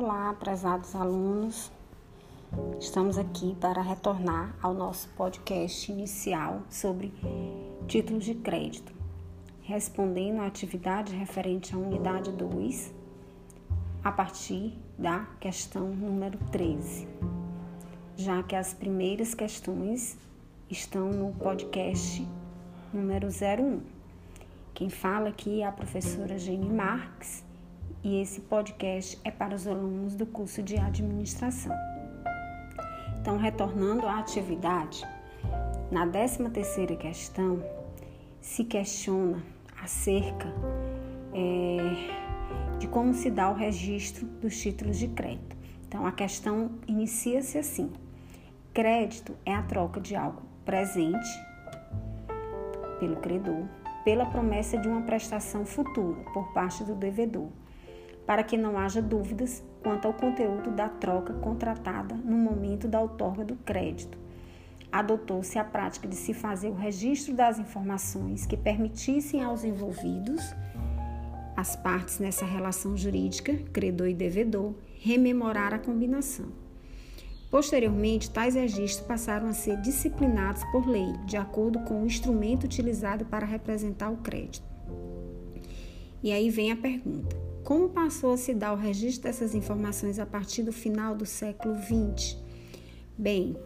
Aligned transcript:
Olá, 0.00 0.32
prezados 0.32 0.94
alunos. 0.94 1.72
Estamos 2.78 3.18
aqui 3.18 3.56
para 3.60 3.82
retornar 3.82 4.54
ao 4.62 4.72
nosso 4.72 5.08
podcast 5.16 5.90
inicial 5.90 6.62
sobre 6.70 7.12
títulos 7.88 8.24
de 8.24 8.36
crédito, 8.36 8.92
respondendo 9.60 10.38
à 10.38 10.46
atividade 10.46 11.12
referente 11.16 11.74
à 11.74 11.78
unidade 11.78 12.30
2, 12.30 12.94
a 14.04 14.12
partir 14.12 14.78
da 14.96 15.26
questão 15.40 15.88
número 15.88 16.38
13, 16.52 17.08
já 18.16 18.40
que 18.44 18.54
as 18.54 18.72
primeiras 18.72 19.34
questões 19.34 20.16
estão 20.70 21.10
no 21.10 21.32
podcast 21.32 22.24
número 22.94 23.26
01. 23.26 23.80
Quem 24.74 24.90
fala 24.90 25.30
aqui 25.30 25.62
é 25.62 25.66
a 25.66 25.72
professora 25.72 26.38
Jenny 26.38 26.68
Marques 26.68 27.47
e 28.02 28.20
esse 28.20 28.40
podcast 28.42 29.18
é 29.24 29.30
para 29.30 29.54
os 29.54 29.66
alunos 29.66 30.14
do 30.14 30.26
curso 30.26 30.62
de 30.62 30.76
administração. 30.78 31.74
Então, 33.20 33.36
retornando 33.36 34.06
à 34.06 34.18
atividade, 34.18 35.06
na 35.90 36.06
13 36.06 36.48
terceira 36.50 36.96
questão 36.96 37.62
se 38.40 38.64
questiona 38.64 39.42
acerca 39.82 40.48
é, 41.34 42.78
de 42.78 42.86
como 42.88 43.12
se 43.12 43.30
dá 43.30 43.50
o 43.50 43.54
registro 43.54 44.26
dos 44.26 44.58
títulos 44.60 44.98
de 44.98 45.08
crédito. 45.08 45.56
Então, 45.86 46.06
a 46.06 46.12
questão 46.12 46.70
inicia-se 46.86 47.58
assim: 47.58 47.90
crédito 48.72 49.36
é 49.44 49.54
a 49.54 49.62
troca 49.62 50.00
de 50.00 50.14
algo 50.14 50.42
presente 50.64 51.28
pelo 53.00 53.16
credor 53.16 53.66
pela 54.04 54.24
promessa 54.24 54.78
de 54.78 54.88
uma 54.88 55.02
prestação 55.02 55.66
futura 55.66 56.18
por 56.32 56.52
parte 56.54 56.82
do 56.82 56.94
devedor 56.94 57.50
para 58.28 58.42
que 58.42 58.58
não 58.58 58.78
haja 58.78 59.00
dúvidas 59.00 59.64
quanto 59.82 60.06
ao 60.06 60.12
conteúdo 60.12 60.70
da 60.70 60.86
troca 60.86 61.32
contratada 61.32 62.14
no 62.14 62.36
momento 62.36 62.86
da 62.86 63.00
outorga 63.00 63.42
do 63.42 63.56
crédito. 63.56 64.18
Adotou-se 64.92 65.58
a 65.58 65.64
prática 65.64 66.06
de 66.06 66.14
se 66.14 66.34
fazer 66.34 66.68
o 66.68 66.74
registro 66.74 67.32
das 67.32 67.58
informações 67.58 68.44
que 68.44 68.54
permitissem 68.54 69.42
aos 69.42 69.64
envolvidos, 69.64 70.42
as 71.56 71.74
partes 71.74 72.18
nessa 72.18 72.44
relação 72.44 72.94
jurídica, 72.98 73.54
credor 73.72 74.08
e 74.08 74.14
devedor, 74.14 74.74
rememorar 75.00 75.72
a 75.72 75.78
combinação. 75.78 76.52
Posteriormente, 77.50 78.30
tais 78.30 78.54
registros 78.54 79.06
passaram 79.08 79.48
a 79.48 79.54
ser 79.54 79.80
disciplinados 79.80 80.62
por 80.64 80.86
lei, 80.86 81.14
de 81.24 81.38
acordo 81.38 81.78
com 81.80 82.02
o 82.02 82.06
instrumento 82.06 82.64
utilizado 82.64 83.24
para 83.24 83.46
representar 83.46 84.10
o 84.10 84.18
crédito. 84.18 84.68
E 86.22 86.30
aí 86.30 86.50
vem 86.50 86.70
a 86.72 86.76
pergunta: 86.76 87.37
como 87.68 87.90
passou 87.90 88.32
a 88.32 88.36
se 88.38 88.54
dar 88.54 88.72
o 88.72 88.76
registro 88.76 89.24
dessas 89.24 89.54
informações 89.54 90.18
a 90.18 90.24
partir 90.24 90.62
do 90.62 90.72
final 90.72 91.14
do 91.14 91.26
século 91.26 91.76
XX? 91.76 92.38
Bem, 93.18 93.58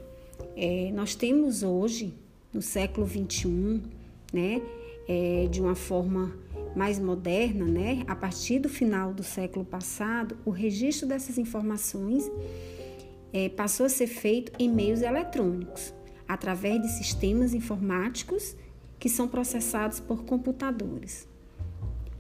é, 0.57 0.91
nós 0.93 1.15
temos 1.15 1.63
hoje, 1.63 2.13
no 2.53 2.61
século 2.61 3.07
XXI, 3.07 3.81
né, 4.33 4.61
é, 5.07 5.47
de 5.49 5.61
uma 5.61 5.77
forma 5.77 6.37
mais 6.75 6.99
moderna, 6.99 7.65
né, 7.65 8.03
a 8.09 8.17
partir 8.17 8.59
do 8.59 8.69
final 8.69 9.15
do 9.15 9.23
século 9.23 9.65
passado, 9.65 10.37
o 10.45 10.51
registro 10.51 11.07
dessas 11.07 11.39
informações 11.39 12.29
é, 13.33 13.51
passou 13.51 13.87
a 13.87 13.89
ser 13.89 14.09
feito 14.09 14.51
em 14.59 14.69
meios 14.69 15.01
eletrônicos, 15.01 15.95
através 16.27 16.83
de 16.83 16.89
sistemas 16.89 17.55
informáticos 17.55 18.57
que 18.99 19.09
são 19.09 19.29
processados 19.29 20.01
por 20.01 20.25
computadores. 20.25 21.31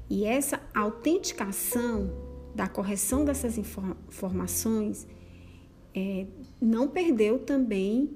E 0.09 0.25
essa 0.25 0.61
autenticação 0.75 2.11
da 2.55 2.69
correção 2.69 3.25
dessas 3.25 3.57
informações 3.57 5.07
é, 5.95 6.27
não 6.61 6.89
perdeu 6.89 7.39
também 7.39 8.11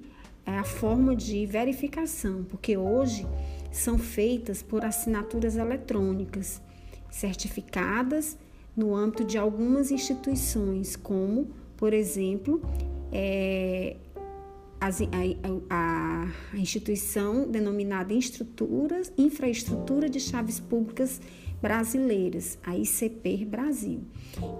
é, 0.44 0.58
a 0.58 0.64
forma 0.64 1.14
de 1.16 1.46
verificação, 1.46 2.44
porque 2.44 2.76
hoje 2.76 3.26
são 3.72 3.98
feitas 3.98 4.62
por 4.62 4.84
assinaturas 4.84 5.56
eletrônicas 5.56 6.62
certificadas 7.10 8.36
no 8.76 8.94
âmbito 8.94 9.24
de 9.24 9.38
algumas 9.38 9.90
instituições, 9.90 10.96
como, 10.96 11.50
por 11.76 11.92
exemplo, 11.92 12.60
é, 13.10 13.96
a, 14.80 14.88
a, 15.70 16.28
a, 16.52 16.58
instituição 16.58 17.50
denominada 17.50 18.12
Infraestrutura 19.16 20.08
de 20.08 20.20
Chaves 20.20 20.60
Públicas 20.60 21.20
brasileiras, 21.60 22.58
a 22.62 22.76
ICP 22.76 23.44
Brasil. 23.44 24.02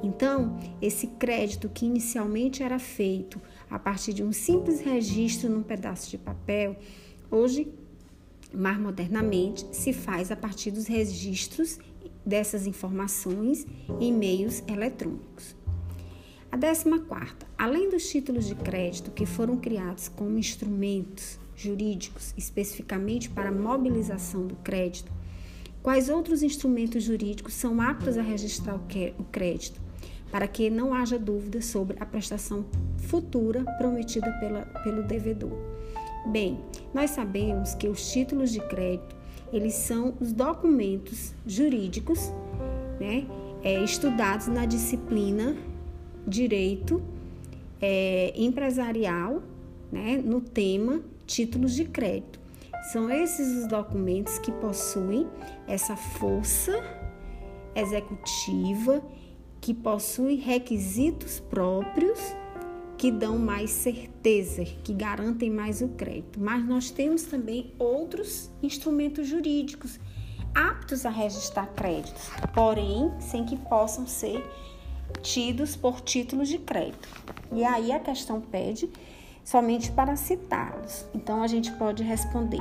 Então, 0.03 0.59
esse 0.81 1.07
crédito 1.07 1.69
que 1.69 1.87
inicialmente 1.87 2.63
era 2.63 2.79
feito 2.79 3.41
a 3.71 3.79
partir 3.79 4.13
de 4.13 4.23
um 4.23 4.33
simples 4.33 4.81
registro 4.81 5.51
num 5.51 5.63
pedaço 5.63 6.11
de 6.11 6.19
papel, 6.19 6.77
hoje, 7.31 7.69
mais 8.53 8.79
modernamente, 8.79 9.67
se 9.73 9.93
faz 9.93 10.31
a 10.31 10.37
partir 10.37 10.71
dos 10.71 10.87
registros 10.87 11.79
dessas 12.25 12.67
informações 12.67 13.67
em 14.01 14.13
meios 14.13 14.63
eletrônicos. 14.67 15.55
A 16.51 16.57
décima 16.57 17.01
quarta, 17.01 17.47
além 17.59 17.91
dos 17.91 18.09
títulos 18.09 18.47
de 18.47 18.55
crédito 18.55 19.11
que 19.11 19.27
foram 19.27 19.57
criados 19.59 20.09
como 20.09 20.39
instrumentos 20.39 21.39
jurídicos 21.55 22.35
especificamente 22.37 23.29
para 23.31 23.53
mobilização 23.53 24.47
do 24.47 24.57
crédito, 24.57 25.13
Quais 25.87 26.09
outros 26.09 26.43
instrumentos 26.43 27.05
jurídicos 27.05 27.55
são 27.55 27.81
aptos 27.81 28.19
a 28.19 28.21
registrar 28.21 28.75
o 28.75 29.25
crédito, 29.31 29.81
para 30.33 30.49
que 30.49 30.69
não 30.69 30.93
haja 30.93 31.17
dúvida 31.17 31.63
sobre 31.63 31.97
a 32.01 32.05
prestação 32.05 32.67
futura 32.99 33.63
prometida 33.79 34.33
pela, 34.41 34.63
pelo 34.83 35.05
devedor? 35.05 35.57
Bem, 36.27 36.59
nós 36.93 37.11
sabemos 37.11 37.77
que 37.77 37.87
os 37.87 38.11
títulos 38.11 38.51
de 38.51 38.59
crédito 38.63 39.15
eles 39.53 39.75
são 39.75 40.17
os 40.21 40.33
documentos 40.33 41.33
jurídicos, 41.47 42.33
né, 42.99 43.25
é, 43.63 43.81
estudados 43.85 44.49
na 44.49 44.67
disciplina 44.67 45.57
direito 46.27 47.01
é, 47.81 48.33
empresarial, 48.35 49.41
né, 49.93 50.17
no 50.17 50.41
tema 50.41 51.01
títulos 51.29 51.77
de 51.77 51.85
crédito. 51.85 52.41
São 52.93 53.11
esses 53.11 53.49
os 53.63 53.67
documentos 53.67 54.39
que 54.39 54.53
possuem 54.53 55.27
essa 55.67 55.97
força 55.97 56.73
executiva, 57.75 59.03
que 59.61 59.75
possui 59.75 60.37
requisitos 60.37 61.41
próprios 61.41 62.19
que 62.97 63.11
dão 63.11 63.39
mais 63.39 63.71
certeza, 63.71 64.65
que 64.65 64.95
garantem 64.95 65.51
mais 65.51 65.83
o 65.83 65.89
crédito. 65.89 66.41
Mas 66.41 66.65
nós 66.65 66.91
temos 66.91 67.25
também 67.25 67.75
outros 67.79 68.51
instrumentos 68.63 69.27
jurídicos 69.27 69.99
aptos 70.55 71.05
a 71.05 71.11
registrar 71.11 71.67
créditos, 71.75 72.31
porém 72.55 73.13
sem 73.21 73.45
que 73.45 73.57
possam 73.57 74.07
ser 74.07 74.43
tidos 75.23 75.77
por 75.77 76.01
títulos 76.01 76.49
de 76.49 76.59
crédito. 76.59 77.09
E 77.53 77.65
aí 77.65 77.93
a 77.93 78.01
questão 78.01 78.41
pede 78.41 78.89
somente 79.47 79.93
para 79.93 80.17
citá-los. 80.17 81.07
Então 81.15 81.41
a 81.41 81.47
gente 81.47 81.71
pode 81.73 82.03
responder 82.03 82.59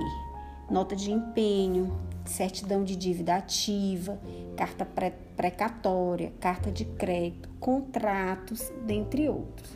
nota 0.69 0.95
de 0.95 1.11
empenho, 1.11 1.91
certidão 2.25 2.83
de 2.83 2.95
dívida 2.95 3.35
ativa, 3.35 4.19
carta 4.55 4.87
precatória, 5.35 6.31
carta 6.39 6.71
de 6.71 6.85
crédito, 6.85 7.49
contratos, 7.59 8.71
dentre 8.85 9.27
outros. 9.27 9.69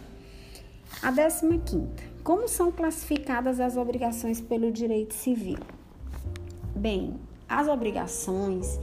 A 1.02 1.12
15 1.12 1.58
quinta, 1.66 2.04
como 2.24 2.48
são 2.48 2.72
classificadas 2.72 3.60
as 3.60 3.76
obrigações 3.76 4.40
pelo 4.40 4.72
direito 4.72 5.14
civil? 5.16 5.60
Bem, 6.76 7.20
as 7.48 7.68
obrigações 7.68 8.80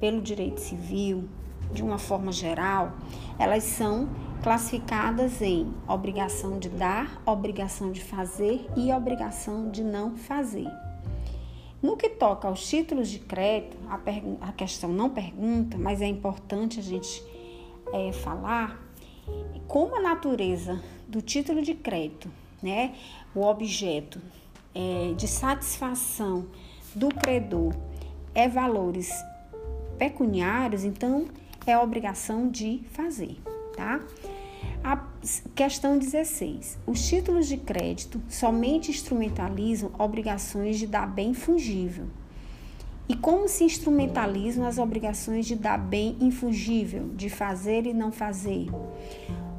pelo 0.00 0.20
direito 0.20 0.60
civil, 0.60 1.28
de 1.72 1.82
uma 1.82 1.98
forma 1.98 2.32
geral, 2.32 2.92
elas 3.38 3.62
são 3.62 4.08
classificadas 4.42 5.42
em 5.42 5.74
obrigação 5.86 6.58
de 6.58 6.68
dar, 6.68 7.20
obrigação 7.26 7.90
de 7.90 8.02
fazer 8.02 8.66
e 8.76 8.92
obrigação 8.92 9.70
de 9.70 9.82
não 9.82 10.16
fazer. 10.16 10.68
No 11.80 11.96
que 11.96 12.08
toca 12.08 12.48
aos 12.48 12.66
títulos 12.68 13.08
de 13.08 13.20
crédito, 13.20 13.76
a, 13.88 14.48
a 14.48 14.52
questão 14.52 14.90
não 14.90 15.10
pergunta, 15.10 15.78
mas 15.78 16.00
é 16.00 16.06
importante 16.06 16.80
a 16.80 16.82
gente 16.82 17.22
é, 17.92 18.12
falar 18.12 18.82
como 19.66 19.96
a 19.96 20.00
natureza 20.00 20.82
do 21.06 21.22
título 21.22 21.62
de 21.62 21.74
crédito, 21.74 22.30
né, 22.62 22.94
o 23.34 23.42
objeto 23.42 24.20
é, 24.74 25.12
de 25.14 25.28
satisfação 25.28 26.46
do 26.94 27.08
credor 27.08 27.74
é 28.34 28.48
valores 28.48 29.12
pecuniários, 29.98 30.84
então 30.84 31.26
é 31.66 31.78
obrigação 31.78 32.48
de 32.48 32.82
fazer, 32.90 33.36
tá? 33.78 34.00
A 34.82 34.96
questão 35.54 35.96
16. 35.96 36.78
Os 36.84 37.06
títulos 37.06 37.46
de 37.46 37.56
crédito 37.56 38.20
somente 38.28 38.90
instrumentalizam 38.90 39.92
obrigações 39.96 40.78
de 40.78 40.86
dar 40.86 41.06
bem 41.06 41.32
fungível. 41.32 42.06
E 43.08 43.14
como 43.14 43.48
se 43.48 43.62
instrumentalizam 43.64 44.66
as 44.66 44.78
obrigações 44.78 45.46
de 45.46 45.54
dar 45.54 45.78
bem 45.78 46.16
infungível, 46.20 47.08
de 47.14 47.30
fazer 47.30 47.86
e 47.86 47.94
não 47.94 48.10
fazer? 48.10 48.66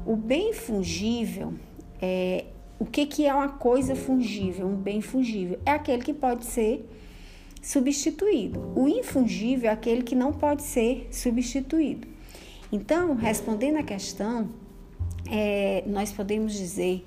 O 0.06 0.14
bem 0.14 0.52
fungível 0.52 1.54
é 2.00 2.44
o 2.78 2.84
que, 2.84 3.06
que 3.06 3.26
é 3.26 3.34
uma 3.34 3.48
coisa 3.48 3.96
fungível, 3.96 4.66
um 4.66 4.76
bem 4.76 5.00
fungível? 5.00 5.58
É 5.66 5.72
aquele 5.72 6.02
que 6.02 6.14
pode 6.14 6.44
ser 6.46 6.88
substituído. 7.62 8.72
O 8.76 8.86
infungível 8.88 9.68
é 9.68 9.72
aquele 9.72 10.02
que 10.02 10.14
não 10.14 10.32
pode 10.32 10.62
ser 10.62 11.08
substituído. 11.10 12.09
Então, 12.72 13.14
respondendo 13.14 13.76
à 13.76 13.82
questão, 13.82 14.48
é, 15.30 15.82
nós 15.86 16.12
podemos 16.12 16.52
dizer 16.54 17.06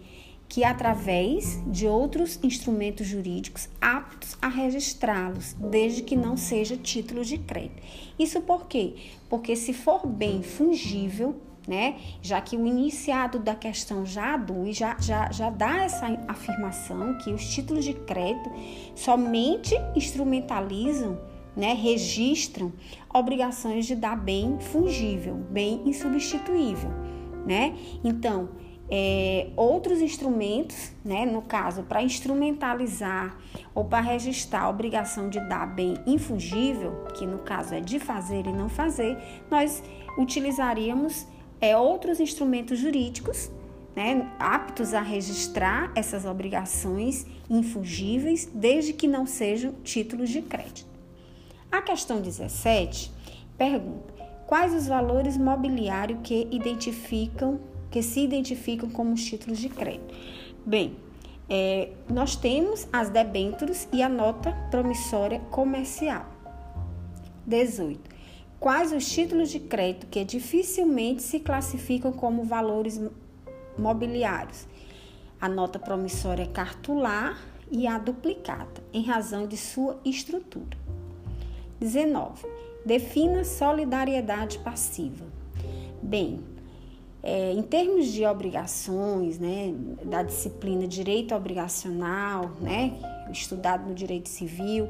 que 0.53 0.63
através 0.63 1.59
de 1.65 1.87
outros 1.87 2.39
instrumentos 2.43 3.07
jurídicos 3.07 3.67
aptos 3.81 4.37
a 4.41 4.47
registrá-los, 4.47 5.53
desde 5.53 6.03
que 6.03 6.15
não 6.15 6.37
seja 6.37 6.77
título 6.77 7.25
de 7.25 7.39
crédito. 7.39 7.81
Isso 8.19 8.39
por 8.41 8.67
quê? 8.67 8.93
Porque 9.29 9.55
se 9.55 9.73
for 9.73 10.05
bem 10.05 10.43
fungível, 10.43 11.35
né? 11.67 11.95
Já 12.21 12.41
que 12.41 12.55
o 12.55 12.67
iniciado 12.67 13.39
da 13.39 13.55
questão 13.55 14.05
já 14.05 14.35
adui, 14.35 14.73
já, 14.73 14.95
já, 14.99 15.31
já 15.31 15.49
dá 15.49 15.85
essa 15.85 16.05
afirmação 16.27 17.17
que 17.19 17.31
os 17.31 17.47
títulos 17.47 17.85
de 17.85 17.93
crédito 17.93 18.51
somente 18.95 19.73
instrumentalizam, 19.95 21.19
né? 21.55 21.73
registram 21.73 22.71
obrigações 23.13 23.85
de 23.85 23.95
dar 23.95 24.15
bem 24.15 24.57
fungível, 24.59 25.35
bem 25.49 25.81
insubstituível, 25.85 26.89
né? 27.45 27.75
Então, 28.03 28.49
é, 28.89 29.49
outros 29.55 30.01
instrumentos, 30.01 30.91
né, 31.03 31.25
no 31.25 31.41
caso, 31.41 31.83
para 31.83 32.03
instrumentalizar 32.03 33.37
ou 33.73 33.85
para 33.85 34.01
registrar 34.01 34.63
a 34.63 34.69
obrigação 34.69 35.29
de 35.29 35.39
dar 35.47 35.65
bem 35.65 35.95
infungível, 36.05 37.05
que 37.15 37.25
no 37.25 37.39
caso 37.39 37.73
é 37.73 37.79
de 37.79 37.97
fazer 37.99 38.45
e 38.45 38.51
não 38.51 38.69
fazer, 38.69 39.17
nós 39.49 39.81
utilizaríamos 40.17 41.25
é, 41.59 41.75
outros 41.77 42.19
instrumentos 42.19 42.77
jurídicos 42.77 43.49
né, 43.95 44.31
aptos 44.39 44.93
a 44.93 45.01
registrar 45.01 45.91
essas 45.95 46.25
obrigações 46.25 47.25
infungíveis, 47.49 48.49
desde 48.53 48.93
que 48.93 49.07
não 49.07 49.25
sejam 49.25 49.73
títulos 49.83 50.29
de 50.29 50.41
crédito. 50.41 50.92
A 51.73 51.81
questão 51.81 52.21
17 52.21 53.11
pergunta: 53.57 54.13
quais 54.45 54.75
os 54.75 54.85
valores 54.85 55.35
mobiliários 55.35 56.19
que 56.21 56.47
identificam, 56.51 57.59
que 57.89 58.03
se 58.03 58.19
identificam 58.19 58.91
como 58.91 59.13
os 59.13 59.25
títulos 59.25 59.57
de 59.57 59.69
crédito? 59.69 60.13
Bem, 60.63 60.95
é, 61.49 61.89
nós 62.07 62.35
temos 62.35 62.87
as 62.93 63.09
debêntures 63.09 63.87
e 63.91 64.03
a 64.03 64.07
nota 64.07 64.51
promissória 64.69 65.39
comercial. 65.49 66.27
18 67.47 68.13
quais 68.59 68.93
os 68.93 69.11
títulos 69.11 69.49
de 69.49 69.59
crédito 69.59 70.05
que 70.05 70.23
dificilmente 70.23 71.23
se 71.23 71.39
classificam 71.39 72.13
como 72.13 72.43
valores 72.43 73.01
mobiliários. 73.75 74.67
A 75.41 75.49
nota 75.49 75.79
promissória 75.79 76.45
cartular 76.45 77.35
e 77.71 77.87
a 77.87 77.97
duplicata, 77.97 78.83
em 78.93 79.03
razão 79.03 79.47
de 79.47 79.57
sua 79.57 79.99
estrutura. 80.05 80.82
19. 81.83 82.47
Defina 82.85 83.43
solidariedade 83.43 84.57
passiva. 84.59 85.25
Bem, 86.01 86.39
é, 87.21 87.51
em 87.51 87.61
termos 87.61 88.07
de 88.07 88.25
obrigações, 88.25 89.37
né, 89.37 89.73
da 90.05 90.23
disciplina 90.23 90.87
direito 90.87 91.35
obrigacional, 91.35 92.51
né, 92.61 92.93
estudado 93.31 93.87
no 93.87 93.93
direito 93.93 94.29
civil, 94.29 94.87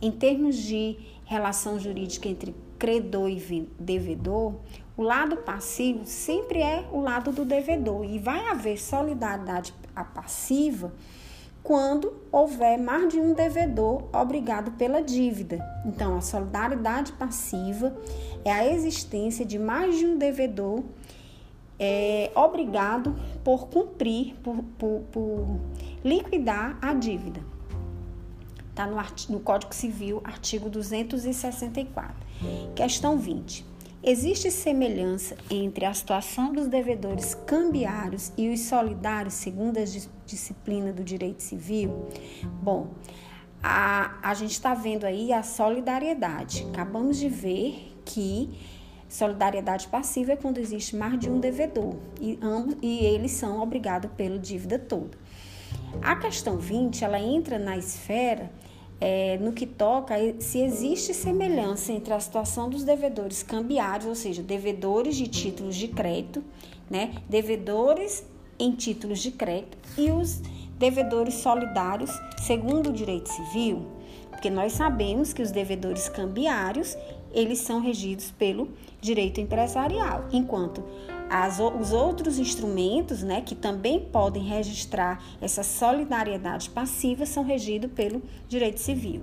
em 0.00 0.10
termos 0.10 0.56
de 0.56 0.96
relação 1.24 1.78
jurídica 1.78 2.28
entre 2.28 2.54
credor 2.78 3.28
e 3.28 3.68
devedor, 3.78 4.54
o 4.96 5.02
lado 5.02 5.36
passivo 5.36 6.04
sempre 6.04 6.60
é 6.60 6.86
o 6.90 7.00
lado 7.00 7.30
do 7.30 7.44
devedor 7.44 8.04
e 8.04 8.18
vai 8.18 8.48
haver 8.48 8.78
solidariedade 8.78 9.74
passiva 10.14 10.92
quando 11.62 12.12
houver 12.30 12.78
mais 12.78 13.12
de 13.12 13.20
um 13.20 13.34
devedor 13.34 14.04
obrigado 14.12 14.72
pela 14.72 15.02
dívida. 15.02 15.64
Então, 15.84 16.16
a 16.16 16.20
solidariedade 16.20 17.12
passiva 17.12 17.94
é 18.44 18.50
a 18.50 18.66
existência 18.66 19.44
de 19.44 19.58
mais 19.58 19.96
de 19.96 20.06
um 20.06 20.18
devedor 20.18 20.82
é, 21.78 22.30
obrigado 22.34 23.16
por 23.42 23.66
cumprir, 23.68 24.34
por, 24.42 24.62
por, 24.78 25.00
por 25.10 25.60
liquidar 26.04 26.78
a 26.80 26.94
dívida. 26.94 27.40
Está 28.70 28.86
no, 28.86 28.96
no 29.28 29.40
Código 29.40 29.74
Civil, 29.74 30.20
artigo 30.24 30.70
264. 30.70 32.14
Questão 32.74 33.18
20. 33.18 33.71
Existe 34.04 34.50
semelhança 34.50 35.36
entre 35.48 35.84
a 35.84 35.94
situação 35.94 36.52
dos 36.52 36.66
devedores 36.66 37.36
cambiários 37.46 38.32
e 38.36 38.48
os 38.48 38.58
solidários 38.62 39.34
segundo 39.34 39.78
a 39.78 39.84
disciplina 40.26 40.92
do 40.92 41.04
direito 41.04 41.40
civil? 41.40 42.08
Bom, 42.60 42.94
a, 43.62 44.18
a 44.20 44.34
gente 44.34 44.50
está 44.50 44.74
vendo 44.74 45.04
aí 45.04 45.32
a 45.32 45.44
solidariedade. 45.44 46.66
Acabamos 46.72 47.16
de 47.16 47.28
ver 47.28 47.96
que 48.04 48.50
solidariedade 49.08 49.86
passiva 49.86 50.32
é 50.32 50.36
quando 50.36 50.58
existe 50.58 50.96
mais 50.96 51.16
de 51.20 51.30
um 51.30 51.38
devedor 51.38 51.94
e, 52.20 52.36
ambos, 52.42 52.76
e 52.82 53.04
eles 53.04 53.30
são 53.30 53.62
obrigados 53.62 54.10
pela 54.16 54.36
dívida 54.36 54.80
toda. 54.80 55.16
A 56.02 56.16
questão 56.16 56.56
20, 56.56 57.04
ela 57.04 57.20
entra 57.20 57.56
na 57.56 57.78
esfera 57.78 58.50
é, 59.04 59.36
no 59.38 59.52
que 59.52 59.66
toca 59.66 60.14
se 60.38 60.60
existe 60.60 61.12
semelhança 61.12 61.90
entre 61.90 62.14
a 62.14 62.20
situação 62.20 62.70
dos 62.70 62.84
devedores 62.84 63.42
cambiários, 63.42 64.06
ou 64.06 64.14
seja, 64.14 64.44
devedores 64.44 65.16
de 65.16 65.26
títulos 65.26 65.74
de 65.74 65.88
crédito, 65.88 66.40
né, 66.88 67.12
devedores 67.28 68.24
em 68.60 68.70
títulos 68.70 69.18
de 69.18 69.32
crédito 69.32 69.76
e 69.98 70.12
os 70.12 70.40
devedores 70.78 71.34
solidários, 71.34 72.12
segundo 72.42 72.90
o 72.90 72.92
direito 72.92 73.28
civil, 73.28 73.86
porque 74.30 74.48
nós 74.48 74.74
sabemos 74.74 75.32
que 75.32 75.42
os 75.42 75.50
devedores 75.50 76.08
cambiários 76.08 76.96
eles 77.32 77.58
são 77.58 77.80
regidos 77.80 78.30
pelo 78.30 78.68
direito 79.00 79.40
empresarial, 79.40 80.28
enquanto 80.32 80.80
as, 81.32 81.58
os 81.58 81.94
outros 81.94 82.38
instrumentos, 82.38 83.22
né, 83.22 83.40
que 83.40 83.54
também 83.54 83.98
podem 83.98 84.42
registrar 84.42 85.18
essa 85.40 85.62
solidariedade 85.62 86.68
passiva, 86.68 87.24
são 87.24 87.42
regidos 87.42 87.90
pelo 87.90 88.22
direito 88.46 88.78
civil. 88.78 89.22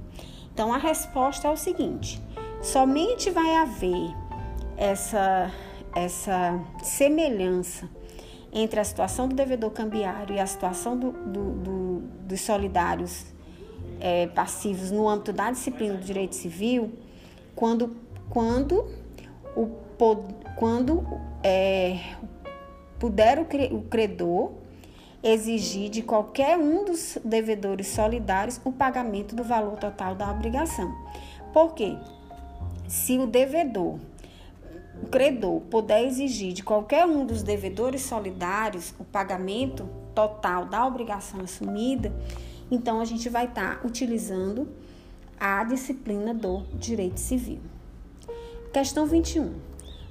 Então, 0.52 0.74
a 0.74 0.78
resposta 0.78 1.48
é 1.48 1.52
o 1.52 1.56
seguinte: 1.56 2.20
somente 2.64 3.30
vai 3.30 3.56
haver 3.58 4.12
essa, 4.76 5.52
essa 5.96 6.60
semelhança 6.82 7.88
entre 8.52 8.80
a 8.80 8.84
situação 8.84 9.28
do 9.28 9.36
devedor 9.36 9.70
cambiário 9.70 10.36
e 10.36 10.40
a 10.40 10.48
situação 10.48 10.98
do, 10.98 11.12
do, 11.12 11.52
do, 11.52 12.00
dos 12.24 12.42
solidários 12.42 13.28
é, 14.00 14.26
passivos 14.26 14.90
no 14.90 15.08
âmbito 15.08 15.32
da 15.32 15.52
disciplina 15.52 15.94
do 15.94 16.04
direito 16.04 16.34
civil, 16.34 16.92
quando, 17.56 17.96
quando 18.32 18.88
o 19.56 19.68
quando 20.56 21.04
é, 21.44 22.00
puder 23.00 23.40
o 23.40 23.82
credor 23.84 24.52
exigir 25.22 25.90
de 25.90 26.02
qualquer 26.02 26.58
um 26.58 26.86
dos 26.86 27.18
devedores 27.24 27.88
solidários 27.88 28.60
o 28.64 28.72
pagamento 28.72 29.36
do 29.36 29.44
valor 29.44 29.78
total 29.78 30.16
da 30.16 30.30
obrigação. 30.32 30.94
Por 31.54 31.74
quê? 31.74 31.98
Se 32.88 33.18
o 33.18 33.28
devedor, 33.28 34.00
o 35.02 35.08
credor, 35.08 35.62
puder 35.62 36.06
exigir 36.06 36.54
de 36.54 36.64
qualquer 36.64 37.06
um 37.06 37.26
dos 37.26 37.44
devedores 37.44 38.02
solidários 38.02 38.94
o 39.00 39.04
pagamento 39.04 39.88
total 40.16 40.66
da 40.66 40.86
obrigação 40.86 41.42
assumida, 41.42 42.14
então 42.72 43.00
a 43.00 43.06
gente 43.06 43.30
vai 43.30 43.46
estar 43.46 43.80
tá 43.80 43.88
utilizando 43.88 44.68
a 45.40 45.64
disciplina 45.64 46.34
do 46.34 46.64
direito 46.74 47.20
civil. 47.20 47.60
Questão 48.74 49.06
21. 49.06 49.69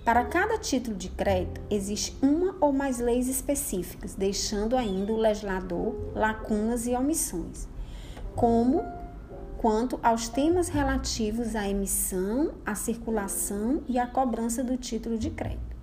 Para 0.09 0.25
cada 0.25 0.57
título 0.57 0.97
de 0.97 1.11
crédito, 1.11 1.61
existe 1.69 2.17
uma 2.23 2.57
ou 2.63 2.73
mais 2.73 2.99
leis 2.99 3.29
específicas, 3.29 4.15
deixando 4.15 4.75
ainda 4.75 5.13
o 5.13 5.19
legislador 5.19 5.95
lacunas 6.15 6.87
e 6.87 6.95
omissões, 6.95 7.69
como 8.35 8.83
quanto 9.59 10.01
aos 10.03 10.27
temas 10.27 10.71
relativos 10.71 11.55
à 11.55 11.69
emissão, 11.69 12.55
à 12.65 12.75
circulação 12.75 13.83
e 13.87 13.99
à 13.99 14.07
cobrança 14.07 14.65
do 14.65 14.79
título 14.79 15.19
de 15.19 15.29
crédito. 15.29 15.77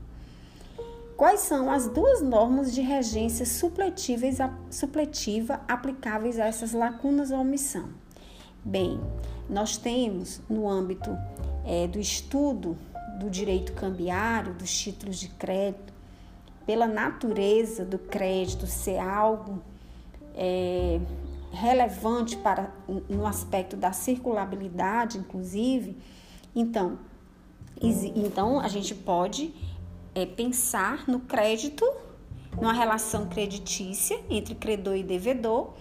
Quais 1.16 1.42
são 1.42 1.70
as 1.70 1.88
duas 1.88 2.20
normas 2.20 2.74
de 2.74 2.82
regência 2.82 3.46
supletiva 3.46 5.62
aplicáveis 5.68 6.40
a 6.40 6.46
essas 6.46 6.74
lacunas 6.74 7.30
ou 7.30 7.42
omissão? 7.42 7.90
Bem, 8.64 9.00
nós 9.48 9.78
temos 9.78 10.42
no 10.50 10.68
âmbito 10.68 11.16
é, 11.64 11.86
do 11.86 12.00
estudo 12.00 12.76
do 13.20 13.30
direito 13.30 13.74
cambiário, 13.74 14.54
dos 14.54 14.72
títulos 14.72 15.18
de 15.18 15.30
crédito, 15.30 15.94
pela 16.66 16.88
natureza 16.88 17.86
do 17.86 18.00
crédito 18.00 18.66
ser 18.66 18.98
algo 18.98 19.62
é, 20.34 21.00
relevante 21.52 22.36
para 22.38 22.72
no 23.10 23.26
aspecto 23.26 23.78
da 23.78 23.92
circulabilidade, 23.92 25.18
inclusive, 25.18 25.98
então, 26.56 26.98
então 27.82 28.60
a 28.60 28.68
gente 28.68 28.96
pode 28.96 29.54
é, 30.14 30.26
pensar 30.26 31.08
no 31.08 31.20
crédito 31.20 31.86
numa 32.56 32.74
relação 32.74 33.28
creditícia 33.28 34.20
entre 34.30 34.56
credor 34.56 34.96
e 34.96 35.04
devedor 35.04 35.74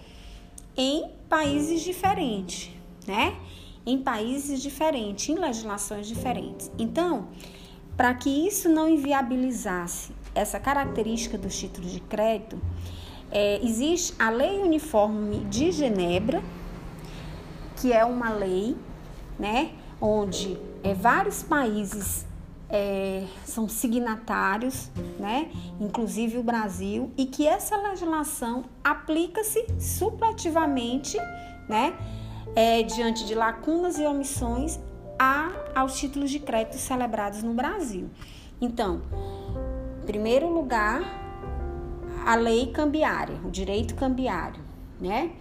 em 0.75 1.09
países 1.29 1.81
diferentes, 1.81 2.69
né? 3.07 3.37
Em 3.85 3.99
países 3.99 4.61
diferentes, 4.61 5.29
em 5.29 5.35
legislações 5.35 6.07
diferentes. 6.07 6.71
Então, 6.77 7.27
para 7.95 8.13
que 8.13 8.29
isso 8.29 8.67
não 8.67 8.89
inviabilizasse 8.89 10.11
essa 10.33 10.59
característica 10.59 11.37
dos 11.37 11.57
títulos 11.57 11.91
de 11.91 11.99
crédito, 11.99 12.59
é, 13.31 13.63
existe 13.63 14.13
a 14.19 14.29
Lei 14.29 14.61
Uniforme 14.61 15.39
de 15.45 15.71
Genebra, 15.71 16.43
que 17.77 17.93
é 17.93 18.03
uma 18.03 18.29
lei, 18.29 18.75
né, 19.37 19.71
onde 19.99 20.57
é, 20.83 20.93
vários 20.93 21.43
países 21.43 22.25
é, 22.69 23.25
são 23.43 23.67
signatários, 23.69 24.89
né, 25.19 25.49
inclusive 25.79 26.37
o 26.37 26.43
Brasil, 26.43 27.11
e 27.17 27.25
que 27.25 27.47
essa 27.47 27.77
legislação 27.77 28.63
aplica-se 28.83 29.65
supletivamente, 29.79 31.17
né, 31.69 31.93
é, 32.55 32.81
diante 32.83 33.25
de 33.25 33.35
lacunas 33.35 33.99
e 33.99 34.05
omissões 34.05 34.79
a, 35.19 35.51
aos 35.75 35.97
títulos 35.97 36.31
de 36.31 36.39
crédito 36.39 36.77
celebrados 36.77 37.43
no 37.43 37.53
Brasil. 37.53 38.09
Então, 38.61 39.01
em 40.01 40.05
primeiro 40.05 40.47
lugar, 40.49 41.01
a 42.25 42.35
lei 42.35 42.67
cambiária, 42.67 43.35
o 43.43 43.51
direito 43.51 43.95
cambiário, 43.95 44.63
né? 44.99 45.31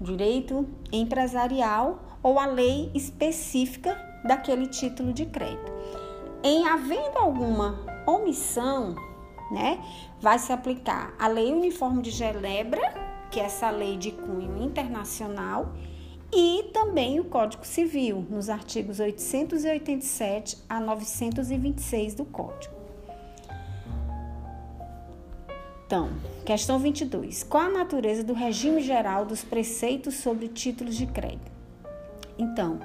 O 0.00 0.04
direito 0.04 0.68
empresarial 0.92 2.02
ou 2.22 2.38
a 2.38 2.46
lei 2.46 2.90
específica 2.94 3.96
daquele 4.24 4.66
título 4.66 5.12
de 5.12 5.26
crédito. 5.26 5.72
Em 6.42 6.66
havendo 6.66 7.18
alguma 7.18 7.78
omissão, 8.06 8.96
né, 9.50 9.78
vai 10.20 10.38
se 10.38 10.52
aplicar 10.52 11.14
a 11.18 11.28
Lei 11.28 11.52
Uniforme 11.52 12.02
de 12.02 12.10
Genebra, 12.10 12.92
que 13.30 13.40
é 13.40 13.44
essa 13.44 13.70
lei 13.70 13.96
de 13.96 14.10
cunho 14.10 14.62
internacional, 14.62 15.72
e 16.36 16.64
também 16.72 17.20
o 17.20 17.24
Código 17.24 17.64
Civil, 17.64 18.26
nos 18.28 18.48
artigos 18.48 18.98
887 18.98 20.58
a 20.68 20.80
926 20.80 22.14
do 22.14 22.24
Código. 22.24 22.74
Então, 25.86 26.10
questão 26.44 26.78
22. 26.78 27.42
Qual 27.44 27.64
a 27.64 27.70
natureza 27.70 28.24
do 28.24 28.32
regime 28.32 28.82
geral 28.82 29.24
dos 29.24 29.44
preceitos 29.44 30.14
sobre 30.16 30.48
títulos 30.48 30.96
de 30.96 31.06
crédito? 31.06 31.52
Então, 32.38 32.80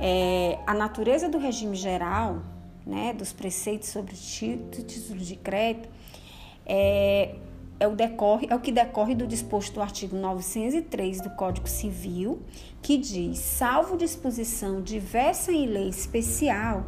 é, 0.00 0.58
a 0.66 0.74
natureza 0.74 1.28
do 1.28 1.38
regime 1.38 1.76
geral 1.76 2.42
né, 2.84 3.12
dos 3.12 3.32
preceitos 3.32 3.90
sobre 3.90 4.14
títulos 4.16 5.26
de 5.26 5.36
crédito 5.36 5.88
é, 6.66 7.36
é, 7.82 7.86
o 7.88 7.96
decorre, 7.96 8.46
é 8.48 8.54
o 8.54 8.60
que 8.60 8.70
decorre 8.70 9.12
do 9.12 9.26
disposto 9.26 9.74
do 9.74 9.82
artigo 9.82 10.14
903 10.14 11.20
do 11.20 11.30
Código 11.30 11.68
Civil, 11.68 12.40
que 12.80 12.96
diz: 12.96 13.40
salvo 13.40 13.96
disposição 13.96 14.80
diversa 14.80 15.50
em 15.50 15.66
lei 15.66 15.88
especial, 15.88 16.84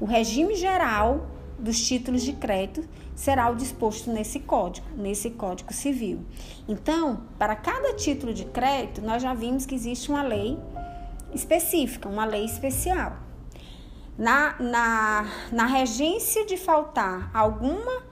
o 0.00 0.04
regime 0.04 0.56
geral 0.56 1.28
dos 1.56 1.80
títulos 1.86 2.22
de 2.22 2.32
crédito 2.32 2.88
será 3.14 3.48
o 3.48 3.54
disposto 3.54 4.10
nesse 4.10 4.40
código, 4.40 4.86
nesse 4.96 5.30
Código 5.30 5.72
Civil. 5.72 6.24
Então, 6.68 7.22
para 7.38 7.54
cada 7.54 7.94
título 7.94 8.34
de 8.34 8.44
crédito, 8.44 9.00
nós 9.00 9.22
já 9.22 9.34
vimos 9.34 9.66
que 9.66 9.74
existe 9.74 10.10
uma 10.10 10.22
lei 10.22 10.58
específica, 11.32 12.08
uma 12.08 12.24
lei 12.24 12.44
especial 12.44 13.18
na, 14.18 14.56
na, 14.58 15.26
na 15.52 15.66
regência 15.66 16.44
de 16.44 16.56
faltar 16.56 17.30
alguma 17.32 18.07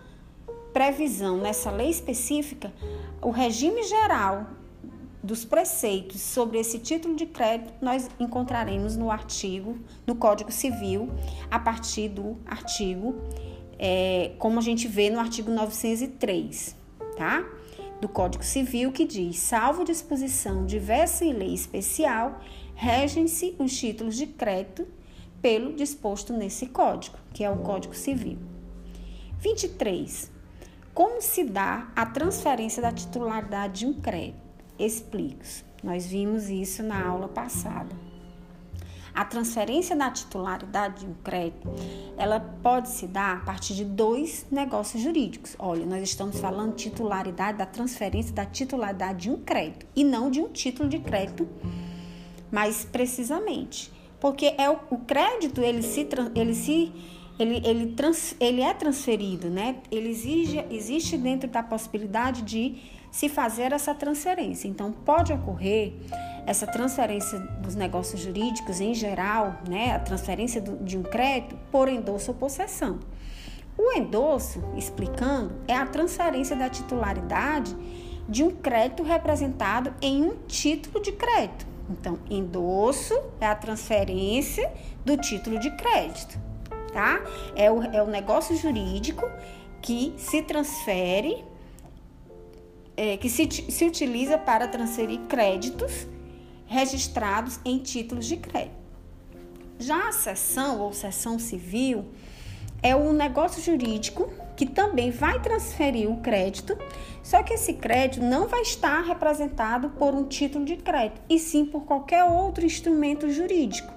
previsão 0.77 1.39
nessa 1.39 1.71
lei 1.71 1.89
específica, 1.89 2.71
o 3.23 3.31
regime 3.31 3.83
geral 3.85 4.47
dos 5.23 5.43
preceitos 5.43 6.21
sobre 6.21 6.59
esse 6.59 6.79
título 6.79 7.17
de 7.17 7.25
crédito 7.25 7.73
nós 7.81 8.11
encontraremos 8.21 8.95
no 8.95 9.11
artigo, 9.11 9.79
no 10.07 10.15
Código 10.15 10.53
Civil, 10.53 11.09
a 11.51 11.59
partir 11.59 12.11
do 12.11 12.37
artigo, 12.45 13.15
é, 13.79 14.33
como 14.39 14.59
a 14.59 14.63
gente 14.63 14.87
vê 14.87 15.09
no 15.09 15.19
artigo 15.19 15.51
903, 15.51 16.77
tá? 17.17 17.43
Do 17.99 18.07
Código 18.07 18.45
Civil, 18.45 18.93
que 18.93 19.07
diz: 19.07 19.39
salvo 19.39 19.83
disposição 19.83 20.67
diversa 20.67 21.25
em 21.25 21.33
lei 21.33 21.55
especial, 21.55 22.39
regem-se 22.75 23.57
os 23.59 23.75
títulos 23.75 24.15
de 24.15 24.27
crédito 24.27 24.87
pelo 25.41 25.73
disposto 25.73 26.35
nesse 26.35 26.67
código, 26.67 27.17
que 27.33 27.43
é 27.43 27.49
o 27.49 27.57
Código 27.61 27.95
Civil. 27.95 28.37
23. 29.39 30.36
Como 30.97 31.21
se 31.21 31.45
dá 31.45 31.89
a 31.95 32.07
transferência 32.07 32.81
da 32.81 32.91
titularidade 32.91 33.81
de 33.81 33.87
um 33.87 33.93
crédito? 33.93 34.41
Explico. 34.79 35.45
Nós 35.85 36.07
vimos 36.07 36.49
isso 36.49 36.83
na 36.83 37.07
aula 37.07 37.29
passada. 37.29 37.95
A 39.15 39.23
transferência 39.23 39.95
da 39.95 40.11
titularidade 40.11 41.01
de 41.01 41.07
um 41.07 41.13
crédito, 41.23 41.69
ela 42.17 42.41
pode 42.41 42.89
se 42.89 43.07
dar 43.07 43.37
a 43.37 43.41
partir 43.41 43.75
de 43.75 43.85
dois 43.85 44.47
negócios 44.51 45.03
jurídicos. 45.03 45.55
Olha, 45.59 45.85
nós 45.85 46.03
estamos 46.03 46.41
falando 46.41 46.75
titularidade 46.75 47.59
da 47.59 47.67
transferência 47.67 48.33
da 48.33 48.47
titularidade 48.47 49.25
de 49.25 49.31
um 49.31 49.37
crédito 49.37 49.87
e 49.95 50.03
não 50.03 50.31
de 50.31 50.41
um 50.41 50.49
título 50.49 50.89
de 50.89 50.99
crédito 51.01 51.47
mais 52.51 52.87
precisamente 52.87 53.93
porque 54.21 54.55
é 54.59 54.69
o, 54.71 54.79
o 54.91 54.99
crédito 54.99 55.61
ele 55.61 55.83
se 55.83 56.07
ele 56.35 56.55
se 56.55 56.93
ele, 57.39 57.61
ele, 57.67 57.93
trans, 57.93 58.35
ele 58.41 58.63
é 58.63 58.73
transferido, 58.73 59.51
né? 59.51 59.77
Ele 59.91 60.09
exige, 60.09 60.65
existe 60.71 61.17
dentro 61.17 61.49
da 61.49 61.63
possibilidade 61.63 62.43
de 62.43 62.77
se 63.11 63.29
fazer 63.29 63.73
essa 63.73 63.95
transferência. 63.95 64.69
Então, 64.69 64.93
pode 64.93 65.33
ocorrer 65.33 65.95
essa 66.47 66.67
transferência 66.67 67.39
dos 67.39 67.75
negócios 67.75 68.21
jurídicos 68.21 68.81
em 68.81 68.95
geral, 68.95 69.59
né? 69.69 69.95
A 69.95 69.99
transferência 69.99 70.61
do, 70.61 70.77
de 70.85 70.97
um 70.97 71.03
crédito 71.03 71.57
por 71.71 71.89
endosso 71.89 72.31
ou 72.31 72.37
possessão. 72.37 72.99
O 73.79 73.93
endosso, 73.93 74.63
explicando, 74.77 75.55
é 75.69 75.75
a 75.75 75.87
transferência 75.87 76.57
da 76.57 76.69
titularidade 76.71 77.77
de 78.29 78.43
um 78.43 78.51
crédito 78.51 79.03
representado 79.03 79.95
em 80.01 80.25
um 80.25 80.37
título 80.47 81.03
de 81.03 81.13
crédito. 81.13 81.67
Então, 81.89 82.19
endosso 82.29 83.15
é 83.41 83.47
a 83.47 83.55
transferência 83.55 84.73
do 85.05 85.17
título 85.17 85.59
de 85.59 85.71
crédito, 85.71 86.39
tá? 86.93 87.21
É 87.55 87.71
o, 87.71 87.83
é 87.83 88.03
o 88.03 88.07
negócio 88.07 88.57
jurídico 88.57 89.29
que 89.83 90.15
se 90.17 90.43
transfere, 90.43 91.45
é, 92.97 93.17
que 93.17 93.29
se, 93.29 93.47
se 93.71 93.85
utiliza 93.85 94.39
para 94.39 94.67
transferir 94.67 95.21
créditos 95.29 96.07
registrados 96.67 97.61
em 97.65 97.79
títulos 97.79 98.27
de 98.27 98.37
crédito. 98.37 98.75
Já 99.79 100.09
a 100.09 100.13
sessão 100.13 100.81
ou 100.81 100.93
sessão 100.93 101.39
civil 101.39 102.07
é 102.83 102.95
o 102.97 103.13
negócio 103.13 103.63
jurídico 103.63 104.29
que 104.57 104.65
também 104.65 105.11
vai 105.11 105.41
transferir 105.41 106.11
o 106.11 106.21
crédito, 106.21 106.77
só 107.23 107.43
que 107.43 107.55
esse 107.55 107.75
crédito 107.75 108.25
não 108.25 108.49
vai 108.49 108.63
estar 108.63 109.03
representado 109.03 109.91
por 109.91 110.15
um 110.15 110.25
título 110.25 110.65
de 110.65 110.77
crédito, 110.77 111.21
e 111.29 111.39
sim 111.39 111.67
por 111.67 111.83
qualquer 111.83 112.25
outro 112.25 112.65
instrumento 112.65 113.31
jurídico, 113.31 113.93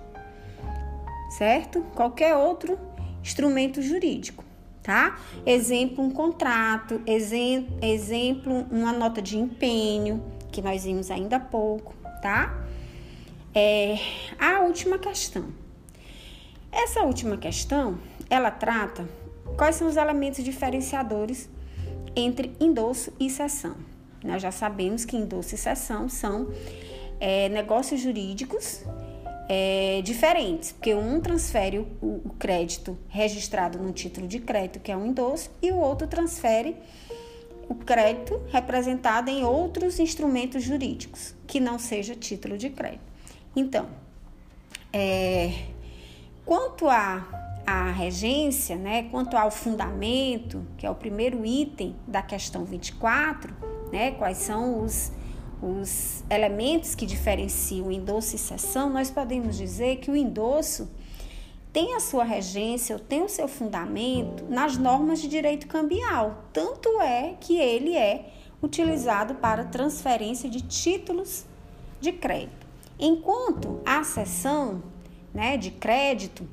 certo? 1.29 1.81
Qualquer 1.95 2.35
outro 2.35 2.77
instrumento 3.21 3.81
jurídico, 3.81 4.43
tá? 4.81 5.19
Exemplo, 5.45 6.03
um 6.03 6.11
contrato, 6.11 7.01
exemplo, 7.05 8.65
uma 8.71 8.91
nota 8.91 9.21
de 9.21 9.37
empenho, 9.37 10.23
que 10.51 10.61
nós 10.61 10.83
vimos 10.83 11.11
ainda 11.11 11.35
há 11.37 11.39
pouco, 11.39 11.95
tá? 12.21 12.65
É, 13.53 13.97
a 14.39 14.61
última 14.61 14.97
questão. 14.97 15.45
Essa 16.71 17.01
última 17.01 17.37
questão, 17.37 17.99
ela 18.29 18.51
trata 18.51 19.07
Quais 19.59 19.75
são 19.75 19.89
os 19.89 19.97
elementos 19.97 20.41
diferenciadores 20.41 21.49
entre 22.15 22.55
endosso 22.61 23.11
e 23.19 23.29
cessão? 23.29 23.75
Nós 24.23 24.41
já 24.41 24.51
sabemos 24.51 25.03
que 25.03 25.17
endosso 25.17 25.53
e 25.53 25.57
cessão 25.57 26.07
são 26.07 26.47
é, 27.19 27.49
negócios 27.49 27.99
jurídicos 27.99 28.85
é, 29.51 30.01
diferentes, 30.03 30.71
porque 30.71 30.93
um 30.93 31.19
transfere 31.19 31.79
o, 31.79 32.21
o, 32.23 32.35
crédito 32.37 32.95
registrado 33.07 33.79
no 33.79 33.91
título 33.91 34.27
de 34.27 34.39
crédito, 34.39 34.79
que 34.79 34.91
é 34.91 34.95
um 34.95 35.07
endosso, 35.07 35.49
e 35.59 35.71
o 35.71 35.77
outro 35.77 36.07
transfere 36.07 36.77
o 37.67 37.73
crédito 37.73 38.39
representado 38.51 39.31
em 39.31 39.43
outros 39.43 39.99
instrumentos 39.99 40.63
jurídicos, 40.63 41.33
que 41.47 41.59
não 41.59 41.79
seja 41.79 42.15
título 42.15 42.59
de 42.59 42.69
crédito. 42.69 43.01
Então, 43.55 43.89
é, 44.93 45.65
quanto 46.45 46.87
a 46.87 47.39
a 47.69 47.91
regência, 47.91 48.75
né, 48.75 49.03
quanto 49.11 49.37
ao 49.37 49.51
fundamento, 49.51 50.65
que 50.75 50.87
é 50.87 50.89
o 50.89 50.95
primeiro 50.95 51.45
item 51.45 51.95
da 52.07 52.19
questão 52.19 52.65
24, 52.65 53.53
né, 53.91 54.09
quais 54.11 54.39
são 54.39 54.83
os, 54.83 55.11
os 55.61 56.23
elementos 56.29 56.95
que 56.95 57.05
diferenciam 57.05 57.87
o 57.87 57.91
endosso 57.91 58.35
e 58.35 58.39
sessão, 58.39 58.89
nós 58.89 59.11
podemos 59.11 59.57
dizer 59.57 59.97
que 59.97 60.09
o 60.09 60.15
endosso 60.15 60.89
tem 61.71 61.95
a 61.95 61.99
sua 61.99 62.23
regência, 62.23 62.95
ou 62.95 62.99
tem 62.99 63.21
o 63.21 63.29
seu 63.29 63.47
fundamento 63.47 64.45
nas 64.49 64.77
normas 64.77 65.21
de 65.21 65.27
direito 65.27 65.67
cambial. 65.67 66.45
Tanto 66.51 66.99
é 67.01 67.35
que 67.39 67.57
ele 67.57 67.95
é 67.95 68.31
utilizado 68.61 69.35
para 69.35 69.63
transferência 69.65 70.49
de 70.49 70.61
títulos 70.61 71.45
de 72.01 72.11
crédito. 72.11 72.67
Enquanto 72.99 73.81
a 73.85 74.03
seção 74.03 74.83
né, 75.33 75.57
de 75.57 75.71
crédito, 75.71 76.47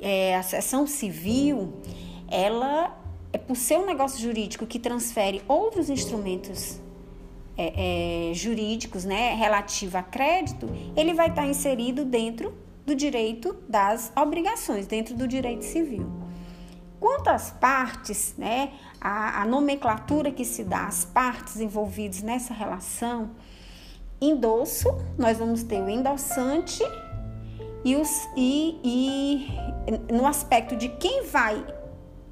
é, 0.00 0.36
a 0.36 0.42
seção 0.42 0.86
civil, 0.86 1.72
ela 2.28 2.96
é 3.32 3.38
por 3.38 3.56
ser 3.56 3.78
um 3.78 3.86
negócio 3.86 4.20
jurídico 4.20 4.66
que 4.66 4.78
transfere 4.78 5.42
outros 5.48 5.90
instrumentos 5.90 6.80
é, 7.60 8.30
é, 8.30 8.34
jurídicos 8.34 9.04
né, 9.04 9.34
relativo 9.34 9.98
a 9.98 10.02
crédito, 10.02 10.66
ele 10.96 11.12
vai 11.12 11.28
estar 11.28 11.46
inserido 11.46 12.06
dentro 12.06 12.54
do 12.86 12.94
direito 12.94 13.54
das 13.68 14.10
obrigações, 14.16 14.86
dentro 14.86 15.14
do 15.14 15.28
direito 15.28 15.62
civil. 15.66 16.10
Quanto 16.98 17.28
às 17.28 17.50
partes, 17.50 18.34
né, 18.38 18.72
a, 18.98 19.42
a 19.42 19.44
nomenclatura 19.44 20.30
que 20.30 20.44
se 20.44 20.64
dá 20.64 20.86
às 20.86 21.04
partes 21.04 21.60
envolvidas 21.60 22.22
nessa 22.22 22.54
relação, 22.54 23.32
endosso, 24.18 24.88
nós 25.18 25.36
vamos 25.36 25.62
ter 25.62 25.82
o 25.82 25.88
endossante 25.88 26.82
e, 27.84 27.94
os, 27.94 28.26
e, 28.36 28.80
e 28.82 30.12
no 30.12 30.26
aspecto 30.26 30.76
de 30.76 30.88
quem 30.88 31.24
vai 31.26 31.62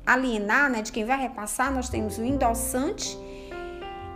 alienar, 0.07 0.71
né, 0.71 0.81
de 0.81 0.91
quem 0.91 1.05
vai 1.05 1.21
repassar, 1.21 1.71
nós 1.71 1.91
temos 1.91 2.17
o 2.17 2.25
endossante 2.25 3.28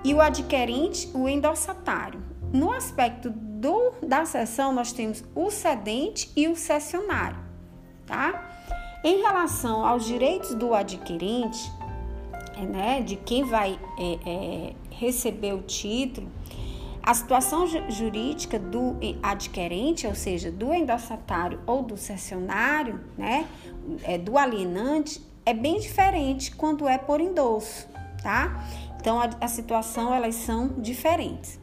e 0.04 0.14
o 0.14 0.20
adquirente, 0.20 1.10
o 1.14 1.28
endossatário. 1.28 2.22
No 2.52 2.72
aspecto 2.72 3.30
do, 3.30 3.92
da 4.02 4.24
sessão, 4.24 4.72
nós 4.72 4.92
temos 4.92 5.24
o 5.34 5.50
cedente 5.50 6.30
e 6.36 6.48
o 6.48 6.56
cessionário, 6.56 7.38
tá? 8.06 8.50
Em 9.04 9.20
relação 9.20 9.84
aos 9.84 10.04
direitos 10.04 10.54
do 10.54 10.74
adquirente, 10.74 11.72
é, 12.56 12.62
né, 12.62 13.00
de 13.00 13.16
quem 13.16 13.44
vai 13.44 13.78
é, 13.98 14.18
é, 14.30 14.74
receber 14.90 15.54
o 15.54 15.62
título, 15.62 16.28
a 17.02 17.14
situação 17.14 17.66
jurídica 17.88 18.60
do 18.60 18.96
adquirente, 19.20 20.06
ou 20.06 20.14
seja, 20.14 20.52
do 20.52 20.72
endossatário 20.72 21.60
ou 21.66 21.82
do 21.82 21.96
cessionário, 21.96 23.00
né, 23.18 23.48
é, 24.04 24.16
do 24.18 24.38
alienante, 24.38 25.20
é 25.44 25.52
bem 25.52 25.80
diferente 25.80 26.54
quando 26.54 26.86
é 26.86 26.96
por 26.96 27.20
endosso, 27.20 27.88
tá? 28.22 28.64
Então, 29.02 29.20
a, 29.20 29.28
a 29.40 29.48
situação, 29.48 30.14
elas 30.14 30.36
são 30.36 30.68
diferentes. 30.78 31.58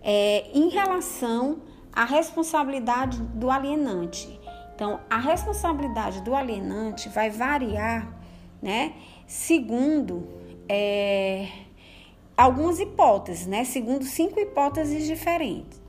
É, 0.00 0.48
em 0.54 0.68
relação 0.68 1.60
à 1.92 2.04
responsabilidade 2.04 3.20
do 3.20 3.50
alienante. 3.50 4.38
Então, 4.72 5.00
a 5.10 5.18
responsabilidade 5.18 6.20
do 6.20 6.36
alienante 6.36 7.08
vai 7.08 7.30
variar, 7.30 8.16
né, 8.62 8.94
segundo 9.26 10.28
é, 10.68 11.48
algumas 12.36 12.78
hipóteses, 12.78 13.44
né? 13.44 13.64
Segundo 13.64 14.04
cinco 14.04 14.38
hipóteses 14.38 15.04
diferentes. 15.04 15.81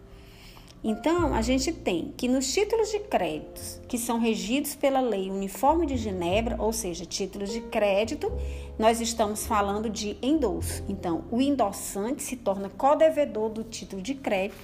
Então, 0.83 1.33
a 1.33 1.41
gente 1.41 1.71
tem 1.71 2.13
que 2.17 2.27
nos 2.27 2.51
títulos 2.51 2.91
de 2.91 2.99
créditos 2.99 3.79
que 3.87 3.97
são 3.97 4.19
regidos 4.19 4.75
pela 4.75 4.99
Lei 4.99 5.31
Uniforme 5.31 5.85
de 5.85 5.95
Genebra, 5.95 6.57
ou 6.59 6.73
seja, 6.73 7.05
títulos 7.05 7.51
de 7.53 7.61
crédito, 7.61 8.29
nós 8.77 8.99
estamos 8.99 9.45
falando 9.45 9.89
de 9.89 10.17
endosso. 10.21 10.83
Então, 10.89 11.23
o 11.31 11.39
endossante 11.39 12.21
se 12.21 12.35
torna 12.35 12.69
co-devedor 12.69 13.49
do 13.49 13.63
título 13.63 14.01
de 14.01 14.13
crédito 14.13 14.57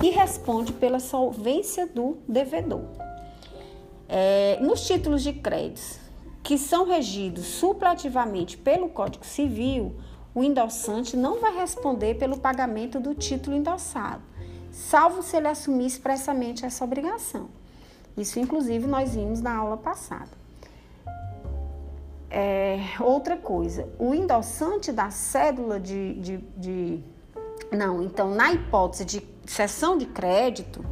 e 0.00 0.10
responde 0.10 0.72
pela 0.72 1.00
solvência 1.00 1.88
do 1.88 2.18
devedor. 2.28 2.84
É, 4.08 4.58
nos 4.60 4.86
títulos 4.86 5.24
de 5.24 5.32
créditos 5.32 5.98
que 6.44 6.56
são 6.56 6.84
regidos 6.84 7.46
supletivamente 7.46 8.56
pelo 8.56 8.88
Código 8.90 9.24
Civil, 9.24 9.96
o 10.34 10.44
endossante 10.44 11.16
não 11.16 11.40
vai 11.40 11.56
responder 11.56 12.16
pelo 12.16 12.38
pagamento 12.38 13.00
do 13.00 13.14
título 13.14 13.56
endossado, 13.56 14.22
salvo 14.74 15.22
se 15.22 15.36
ele 15.36 15.46
assumir 15.46 15.86
expressamente 15.86 16.66
essa 16.66 16.84
obrigação. 16.84 17.48
Isso, 18.16 18.40
inclusive, 18.40 18.86
nós 18.86 19.14
vimos 19.14 19.40
na 19.40 19.54
aula 19.56 19.76
passada. 19.76 20.30
É, 22.28 22.80
outra 23.00 23.36
coisa, 23.36 23.88
o 23.98 24.12
endossante 24.12 24.90
da 24.90 25.10
cédula 25.10 25.78
de, 25.78 26.14
de, 26.14 26.38
de. 26.56 27.00
Não, 27.70 28.02
então, 28.02 28.34
na 28.34 28.52
hipótese 28.52 29.04
de 29.04 29.22
cessão 29.46 29.96
de 29.96 30.06
crédito, 30.06 30.84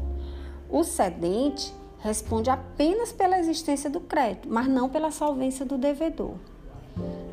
o 0.71 0.85
cedente 0.85 1.75
responde 1.99 2.51
apenas 2.51 3.13
pela 3.13 3.39
existência 3.39 3.91
do 3.91 4.01
crédito, 4.01 4.49
mas 4.49 4.69
não 4.69 4.89
pela 4.89 5.11
solvência 5.11 5.67
do 5.67 5.77
devedor 5.77 6.37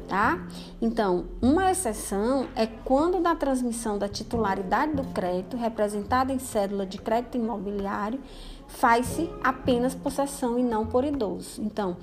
tá? 0.10 0.43
Então, 0.82 1.28
uma 1.39 1.72
exceção 1.72 2.48
é 2.56 2.65
quando 2.65 3.22
da 3.22 3.36
transmissão 3.36 3.98
da 3.98 4.10
titularidade 4.10 4.93
do 4.93 5.04
crédito, 5.13 5.56
representada 5.56 6.34
em 6.34 6.39
cédula 6.39 6.86
de 6.86 6.98
crédito 6.98 7.38
imobiliário, 7.38 8.19
faz-se 8.67 9.30
apenas 9.43 9.93
possessão 9.93 10.58
e 10.58 10.63
não 10.63 10.86
por 10.86 11.06
idoso. 11.06 11.62
Então, 11.62 11.98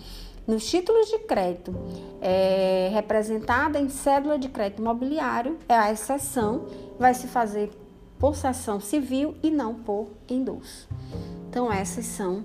nos 0.46 0.64
títulos 0.70 1.08
de 1.08 1.18
crédito 1.20 1.74
é, 2.22 2.90
representada 2.94 3.80
em 3.80 3.88
cédula 3.88 4.38
de 4.38 4.48
crédito 4.48 4.80
imobiliário, 4.80 5.58
é 5.68 5.74
a 5.74 5.92
exceção, 5.92 6.66
vai 6.98 7.12
se 7.12 7.26
fazer 7.26 7.70
possessão 8.20 8.80
civil 8.80 9.34
e 9.42 9.50
não 9.50 9.74
por 9.74 10.08
endosso. 10.28 10.88
Então, 11.50 11.72
essas 11.72 12.06
são 12.06 12.44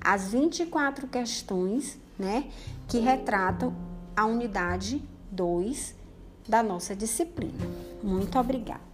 as 0.00 0.32
24 0.32 1.06
questões 1.06 2.00
né, 2.18 2.46
que 2.88 2.98
retratam 2.98 3.74
a 4.16 4.24
unidade 4.26 5.02
2 5.30 5.94
da 6.48 6.62
nossa 6.62 6.94
disciplina. 6.94 7.66
Muito 8.02 8.38
obrigada. 8.38 8.91